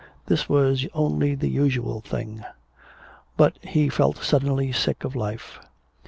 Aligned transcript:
This 0.25 0.49
was 0.49 0.87
only 0.95 1.35
the 1.35 1.47
usual 1.47 2.01
thing. 2.01 2.43
But 3.37 3.59
he 3.61 3.87
felt 3.87 4.17
suddenly 4.23 4.71
sick 4.71 5.03
of 5.03 5.15
life. 5.15 5.59